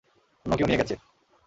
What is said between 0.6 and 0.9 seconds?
নিয়ে